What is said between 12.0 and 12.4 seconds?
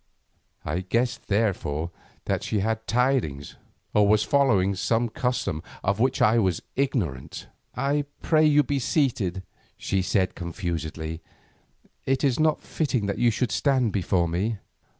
"it is